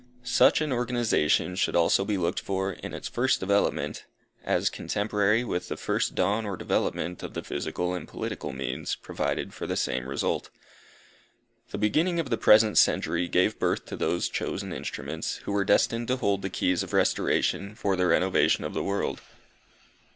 Such 0.23 0.61
an 0.61 0.71
organization 0.73 1.55
should 1.55 1.75
also 1.75 2.03
be 2.03 2.17
looked 2.17 2.39
for, 2.39 2.73
in 2.73 2.91
its 2.91 3.07
first 3.07 3.39
development, 3.39 4.03
as 4.43 4.67
cotemporary 4.71 5.43
with 5.45 5.67
the 5.67 5.77
first 5.77 6.15
dawn 6.15 6.43
or 6.43 6.57
development 6.57 7.21
of 7.21 7.35
the 7.35 7.43
physical 7.43 7.93
and 7.93 8.07
political 8.07 8.51
means 8.51 8.95
provided 8.95 9.53
for 9.53 9.67
the 9.67 9.75
same 9.75 10.07
result. 10.07 10.49
The 11.69 11.77
beginning 11.77 12.19
of 12.19 12.31
the 12.31 12.37
present 12.39 12.79
century 12.79 13.27
gave 13.27 13.59
birth 13.59 13.85
to 13.85 13.95
those 13.95 14.27
chosen 14.27 14.73
instruments 14.73 15.35
who 15.43 15.51
were 15.51 15.63
destined 15.63 16.07
to 16.07 16.17
hold 16.17 16.41
the 16.41 16.49
keys 16.49 16.81
of 16.81 16.93
restoration 16.93 17.75
for 17.75 17.95
the 17.95 18.07
renovation 18.07 18.63
of 18.63 18.73
the 18.73 18.81
world. 18.83 19.21